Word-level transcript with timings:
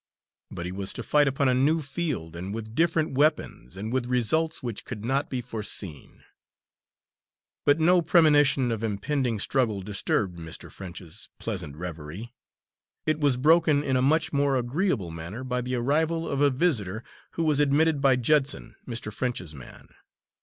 But 0.49 0.65
he 0.65 0.71
was 0.71 0.93
to 0.93 1.03
fight 1.03 1.27
upon 1.27 1.47
a 1.47 1.53
new 1.53 1.79
field, 1.79 2.35
and 2.35 2.55
with 2.55 2.73
different 2.73 3.11
weapons, 3.15 3.77
and 3.77 3.93
with 3.93 4.07
results 4.07 4.63
which 4.63 4.83
could 4.83 5.05
not 5.05 5.29
be 5.29 5.41
foreseen. 5.41 6.23
But 7.65 7.79
no 7.79 8.01
premonition 8.01 8.71
of 8.71 8.81
impending 8.81 9.37
struggle 9.37 9.83
disturbed 9.83 10.39
Mr. 10.39 10.71
French's 10.71 11.29
pleasant 11.37 11.75
reverie; 11.75 12.33
it 13.05 13.19
was 13.19 13.37
broken 13.37 13.83
in 13.83 13.95
a 13.95 14.01
much 14.01 14.33
more 14.33 14.55
agreeable 14.57 15.11
manner 15.11 15.43
by 15.43 15.61
the 15.61 15.75
arrival 15.75 16.27
of 16.27 16.41
a 16.41 16.49
visitor, 16.49 17.03
who 17.33 17.43
was 17.43 17.59
admitted 17.59 18.01
by 18.01 18.15
Judson, 18.15 18.75
Mr. 18.87 19.13
French's 19.13 19.53
man. 19.53 19.87